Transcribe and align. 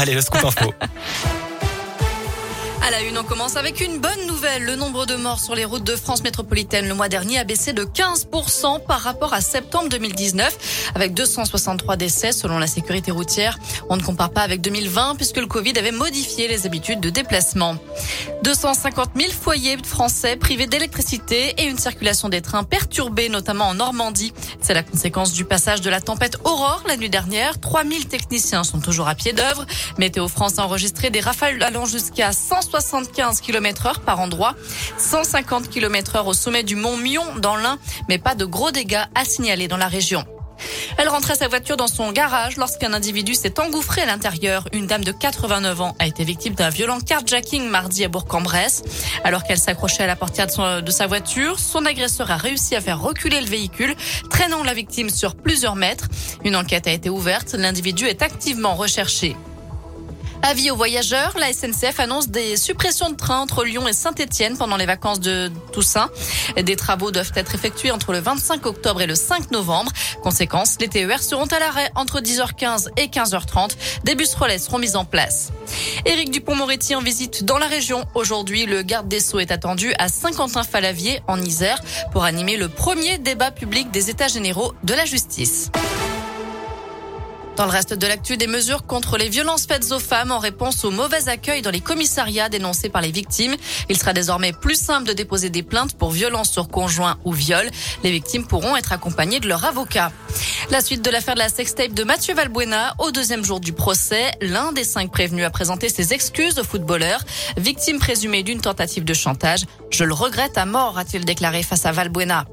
Allez, 0.00 0.14
le 0.14 0.20
scoop 0.20 0.44
info. 0.44 0.72
À 2.86 2.90
la 2.92 3.02
une, 3.02 3.18
on 3.18 3.24
commence 3.24 3.56
avec 3.56 3.80
une 3.80 3.98
bonne 3.98 4.26
nouvelle. 4.28 4.62
Le 4.62 4.76
nombre 4.76 5.06
de 5.06 5.16
morts 5.16 5.40
sur 5.40 5.56
les 5.56 5.64
routes 5.64 5.82
de 5.82 5.96
France 5.96 6.22
métropolitaine 6.22 6.86
le 6.86 6.94
mois 6.94 7.08
dernier 7.08 7.40
a 7.40 7.42
baissé 7.42 7.72
de 7.72 7.82
15% 7.82 8.84
par 8.86 9.00
rapport 9.00 9.34
à 9.34 9.40
septembre 9.40 9.88
2019, 9.88 10.92
avec 10.94 11.14
263 11.14 11.96
décès 11.96 12.30
selon 12.30 12.58
la 12.58 12.68
sécurité 12.68 13.10
routière. 13.10 13.58
On 13.88 13.96
ne 13.96 14.02
compare 14.02 14.30
pas 14.30 14.42
avec 14.42 14.60
2020 14.60 15.16
puisque 15.16 15.38
le 15.38 15.46
Covid 15.46 15.76
avait 15.76 15.90
modifié 15.90 16.46
les 16.46 16.64
habitudes 16.64 17.00
de 17.00 17.10
déplacement. 17.10 17.76
250 18.48 19.10
000 19.14 19.30
foyers 19.30 19.76
français 19.84 20.36
privés 20.36 20.66
d'électricité 20.66 21.54
et 21.58 21.64
une 21.64 21.76
circulation 21.76 22.30
des 22.30 22.40
trains 22.40 22.64
perturbée, 22.64 23.28
notamment 23.28 23.66
en 23.66 23.74
Normandie. 23.74 24.32
C'est 24.62 24.72
la 24.72 24.82
conséquence 24.82 25.34
du 25.34 25.44
passage 25.44 25.82
de 25.82 25.90
la 25.90 26.00
tempête 26.00 26.38
Aurore 26.44 26.82
la 26.88 26.96
nuit 26.96 27.10
dernière. 27.10 27.60
3000 27.60 28.06
techniciens 28.06 28.64
sont 28.64 28.80
toujours 28.80 29.06
à 29.06 29.14
pied 29.14 29.34
d'œuvre. 29.34 29.66
Météo 29.98 30.28
France 30.28 30.58
a 30.58 30.64
enregistré 30.64 31.10
des 31.10 31.20
rafales 31.20 31.62
allant 31.62 31.84
jusqu'à 31.84 32.32
160 32.32 32.98
75 33.08 33.40
km 33.40 33.86
heure 33.86 34.00
par 34.00 34.20
endroit, 34.20 34.54
150 34.96 35.68
km 35.68 36.16
heure 36.16 36.26
au 36.26 36.34
sommet 36.34 36.62
du 36.62 36.76
mont 36.76 36.96
Mion 36.96 37.36
dans 37.36 37.56
l'Ain, 37.56 37.78
mais 38.08 38.18
pas 38.18 38.34
de 38.34 38.44
gros 38.44 38.70
dégâts 38.70 39.04
à 39.14 39.24
signaler 39.24 39.68
dans 39.68 39.76
la 39.76 39.88
région. 39.88 40.24
Elle 40.96 41.08
rentrait 41.08 41.36
sa 41.36 41.48
voiture 41.48 41.76
dans 41.76 41.86
son 41.86 42.12
garage 42.12 42.56
lorsqu'un 42.56 42.92
individu 42.92 43.34
s'est 43.34 43.60
engouffré 43.60 44.02
à 44.02 44.06
l'intérieur. 44.06 44.68
Une 44.72 44.86
dame 44.86 45.04
de 45.04 45.12
89 45.12 45.80
ans 45.80 45.96
a 45.98 46.06
été 46.06 46.24
victime 46.24 46.54
d'un 46.54 46.70
violent 46.70 47.00
carjacking 47.00 47.68
mardi 47.68 48.04
à 48.04 48.08
Bourg-en-Bresse. 48.08 48.82
Alors 49.24 49.44
qu'elle 49.44 49.58
s'accrochait 49.58 50.04
à 50.04 50.06
la 50.06 50.16
portière 50.16 50.46
de, 50.46 50.80
de, 50.80 50.90
sa 50.90 51.06
voiture, 51.06 51.58
son 51.58 51.84
agresseur 51.86 52.30
a 52.30 52.36
réussi 52.36 52.76
à 52.76 52.80
faire 52.80 53.00
reculer 53.00 53.40
le 53.40 53.46
véhicule, 53.46 53.94
traînant 54.30 54.62
la 54.62 54.74
victime 54.74 55.10
sur 55.10 55.34
plusieurs 55.34 55.76
mètres. 55.76 56.08
Une 56.44 56.56
enquête 56.56 56.86
a 56.86 56.92
été 56.92 57.10
ouverte. 57.10 57.54
L'individu 57.54 58.06
est 58.06 58.22
activement 58.22 58.74
recherché. 58.74 59.36
Avis 60.42 60.70
aux 60.70 60.76
voyageurs, 60.76 61.34
la 61.38 61.52
SNCF 61.52 61.98
annonce 61.98 62.28
des 62.28 62.56
suppressions 62.56 63.10
de 63.10 63.16
trains 63.16 63.40
entre 63.40 63.64
Lyon 63.64 63.88
et 63.88 63.92
Saint-Etienne 63.92 64.56
pendant 64.56 64.76
les 64.76 64.86
vacances 64.86 65.20
de 65.20 65.50
Toussaint. 65.72 66.10
Des 66.56 66.76
travaux 66.76 67.10
doivent 67.10 67.32
être 67.34 67.54
effectués 67.54 67.90
entre 67.90 68.12
le 68.12 68.20
25 68.20 68.64
octobre 68.66 69.02
et 69.02 69.06
le 69.06 69.14
5 69.14 69.50
novembre. 69.50 69.90
Conséquence, 70.22 70.76
les 70.80 70.88
TER 70.88 71.22
seront 71.22 71.46
à 71.46 71.58
l'arrêt 71.58 71.90
entre 71.96 72.20
10h15 72.20 72.88
et 72.96 73.08
15h30. 73.08 73.76
Des 74.04 74.14
bus 74.14 74.34
relais 74.34 74.58
seront 74.58 74.78
mis 74.78 74.96
en 74.96 75.04
place. 75.04 75.50
Éric 76.06 76.30
Dupont-Moretti 76.30 76.94
en 76.94 77.02
visite 77.02 77.44
dans 77.44 77.58
la 77.58 77.66
région. 77.66 78.04
Aujourd'hui, 78.14 78.64
le 78.64 78.82
garde 78.82 79.08
des 79.08 79.20
Sceaux 79.20 79.40
est 79.40 79.50
attendu 79.50 79.92
à 79.98 80.08
Saint-Quentin-Falavier 80.08 81.20
en 81.26 81.40
Isère 81.40 81.80
pour 82.12 82.24
animer 82.24 82.56
le 82.56 82.68
premier 82.68 83.18
débat 83.18 83.50
public 83.50 83.90
des 83.90 84.08
États 84.08 84.28
généraux 84.28 84.72
de 84.84 84.94
la 84.94 85.04
justice. 85.04 85.70
Dans 87.58 87.64
le 87.64 87.72
reste 87.72 87.92
de 87.92 88.06
l'actu, 88.06 88.36
des 88.36 88.46
mesures 88.46 88.86
contre 88.86 89.18
les 89.18 89.28
violences 89.28 89.66
faites 89.66 89.90
aux 89.90 89.98
femmes 89.98 90.30
en 90.30 90.38
réponse 90.38 90.84
au 90.84 90.92
mauvais 90.92 91.28
accueil 91.28 91.60
dans 91.60 91.72
les 91.72 91.80
commissariats 91.80 92.48
dénoncés 92.48 92.88
par 92.88 93.02
les 93.02 93.10
victimes. 93.10 93.56
Il 93.88 93.98
sera 93.98 94.12
désormais 94.12 94.52
plus 94.52 94.76
simple 94.76 95.08
de 95.08 95.12
déposer 95.12 95.50
des 95.50 95.64
plaintes 95.64 95.98
pour 95.98 96.12
violences 96.12 96.52
sur 96.52 96.68
conjoint 96.68 97.18
ou 97.24 97.32
viol. 97.32 97.68
Les 98.04 98.12
victimes 98.12 98.46
pourront 98.46 98.76
être 98.76 98.92
accompagnées 98.92 99.40
de 99.40 99.48
leur 99.48 99.64
avocat. 99.64 100.12
La 100.70 100.80
suite 100.80 101.04
de 101.04 101.10
l'affaire 101.10 101.34
de 101.34 101.40
la 101.40 101.48
sextape 101.48 101.94
de 101.94 102.04
Mathieu 102.04 102.32
Valbuena 102.32 102.94
au 103.00 103.10
deuxième 103.10 103.44
jour 103.44 103.58
du 103.58 103.72
procès. 103.72 104.30
L'un 104.40 104.70
des 104.70 104.84
cinq 104.84 105.10
prévenus 105.10 105.44
a 105.44 105.50
présenté 105.50 105.88
ses 105.88 106.12
excuses 106.12 106.60
au 106.60 106.64
footballeur, 106.64 107.24
victime 107.56 107.98
présumée 107.98 108.44
d'une 108.44 108.60
tentative 108.60 109.02
de 109.02 109.14
chantage. 109.14 109.64
Je 109.90 110.04
le 110.04 110.14
regrette 110.14 110.56
à 110.58 110.64
mort, 110.64 110.96
a-t-il 110.96 111.24
déclaré 111.24 111.64
face 111.64 111.86
à 111.86 111.90
Valbuena. 111.90 112.44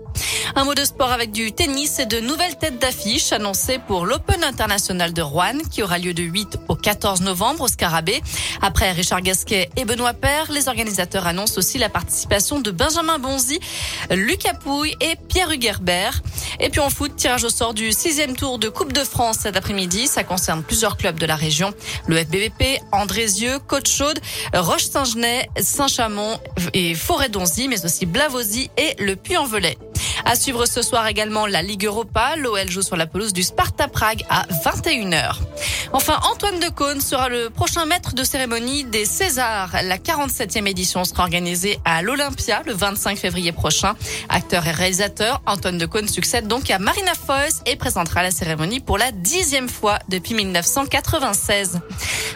Un 0.56 0.64
mot 0.64 0.74
de 0.74 0.84
sport 0.86 1.12
avec 1.12 1.32
du 1.32 1.52
tennis 1.52 2.00
et 2.00 2.06
de 2.06 2.20
nouvelles 2.20 2.58
têtes 2.58 2.80
d'affiche 2.80 3.32
annoncées 3.32 3.80
pour 3.80 4.06
l'Open 4.06 4.44
International 4.44 5.14
de 5.14 5.22
Rouen 5.22 5.60
qui 5.72 5.84
aura 5.84 5.98
lieu 5.98 6.14
de 6.14 6.24
8 6.24 6.58
au 6.68 6.76
14 6.76 7.22
novembre 7.22 7.64
au 7.64 7.68
Scarabée. 7.68 8.22
Après 8.62 8.92
Richard 8.92 9.22
Gasquet 9.22 9.70
et 9.76 9.86
Benoît 9.86 10.14
Paire, 10.14 10.52
les 10.52 10.68
organisateurs 10.68 11.28
annoncent 11.28 11.58
aussi 11.58 11.78
la 11.78 11.90
participation 11.90 12.60
de 12.60 12.72
Benjamin 12.72 13.20
Bonzi, 13.20 13.60
Lucas 14.12 14.54
Pouille 14.54 14.96
et 15.02 15.16
Pierre 15.28 15.52
Hugerbert. 15.52 16.22
Et 16.60 16.70
puis 16.70 16.80
en 16.80 16.90
foot, 16.90 17.16
tirage 17.16 17.44
au 17.44 17.50
sort 17.50 17.74
du 17.74 17.92
sixième 17.92 18.36
tour 18.36 18.60
de 18.60 18.70
Coupe 18.70 18.94
de 18.94 19.04
France 19.04 19.40
cet 19.42 19.58
après-midi. 19.58 20.08
Ça 20.08 20.24
concerne 20.24 20.64
plusieurs 20.64 20.98
clubs 20.98 21.20
de 21.20 21.26
la 21.26 21.36
région. 21.36 21.74
Le 22.08 22.18
FBVP, 22.18 22.80
Andrézieux, 22.92 23.60
Côte-Chaude, 23.60 24.20
Roche-Saint-Genès, 24.54 25.48
Saint-Chamond 25.60 26.40
et 26.74 26.96
Forêt-Donzy, 26.96 27.68
mais 27.68 27.84
aussi 27.86 28.06
Blavozy 28.06 28.70
et 28.78 28.96
le 29.02 29.16
Puy-en-Velay. 29.16 29.78
À 30.28 30.36
suivre 30.36 30.66
ce 30.66 30.82
soir 30.82 31.06
également 31.06 31.46
la 31.46 31.62
Ligue 31.62 31.86
Europa. 31.86 32.36
L'OL 32.36 32.68
joue 32.70 32.82
sur 32.82 32.96
la 32.96 33.06
pelouse 33.06 33.32
du 33.32 33.44
Sparta 33.44 33.88
Prague 33.88 34.24
à 34.28 34.48
21h. 34.66 35.36
Enfin, 35.94 36.20
Antoine 36.24 36.60
de 36.60 36.68
Caunes 36.68 37.00
sera 37.00 37.30
le 37.30 37.52
prochain 37.52 37.86
maître 37.86 38.16
de 38.16 38.24
cérémonie 38.24 38.86
des 38.86 39.06
Césars. 39.06 39.76
La 39.84 39.98
47e 39.98 40.68
édition 40.68 41.04
sera 41.06 41.24
organisée 41.24 41.80
à 41.86 42.02
l'Olympia 42.02 42.64
le 42.66 42.74
25 42.74 43.20
février 43.20 43.52
prochain. 43.52 43.94
Acteur 44.28 44.66
et 44.66 44.72
réalisateur, 44.72 45.44
Antoine 45.46 45.78
de 45.78 45.86
Caunes 45.86 46.08
succède 46.08 46.48
donc 46.48 46.72
à 46.72 46.80
Marina 46.80 47.14
Foïs 47.14 47.62
et 47.68 47.76
présentera 47.76 48.24
la 48.24 48.32
cérémonie 48.32 48.80
pour 48.80 48.98
la 48.98 49.12
dixième 49.12 49.70
fois 49.70 50.00
depuis 50.10 50.34
1996. 50.34 51.82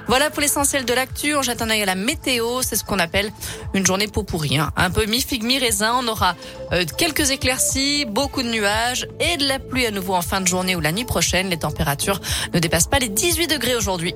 Voilà 0.09 0.31
pour 0.31 0.41
l'essentiel 0.41 0.85
de 0.85 0.93
l'actu. 0.93 1.35
On 1.35 1.43
jette 1.43 1.61
un 1.61 1.69
œil 1.69 1.83
à 1.83 1.85
la 1.85 1.93
météo. 1.93 2.63
C'est 2.63 2.75
ce 2.75 2.83
qu'on 2.83 2.97
appelle 2.97 3.31
une 3.75 3.85
journée 3.85 4.07
pour 4.07 4.25
pourri. 4.25 4.57
Hein. 4.57 4.71
Un 4.75 4.89
peu 4.89 5.05
mi-figue, 5.05 5.43
mi-raisin. 5.43 5.99
On 6.01 6.07
aura 6.07 6.35
euh, 6.73 6.83
quelques 6.97 7.29
éclaircies, 7.29 8.05
beaucoup 8.05 8.41
de 8.41 8.49
nuages 8.49 9.07
et 9.19 9.37
de 9.37 9.47
la 9.47 9.59
pluie 9.59 9.85
à 9.85 9.91
nouveau 9.91 10.15
en 10.15 10.23
fin 10.23 10.41
de 10.41 10.47
journée 10.47 10.75
ou 10.75 10.79
la 10.79 10.91
nuit 10.91 11.05
prochaine. 11.05 11.49
Les 11.49 11.59
températures 11.59 12.21
ne 12.55 12.59
dépassent 12.59 12.87
pas 12.87 12.97
les 12.97 13.09
18 13.09 13.45
degrés 13.45 13.75
aujourd'hui. 13.75 14.15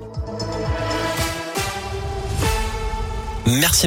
Merci. 3.45 3.81